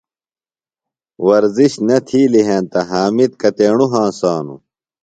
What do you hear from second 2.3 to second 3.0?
ہینتہ